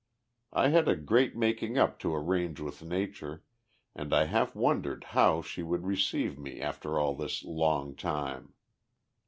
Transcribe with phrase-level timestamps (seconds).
[0.51, 3.43] I had a great making up to arrange with Nature,
[3.93, 8.55] and I half wondered how she would receive me after all this long time.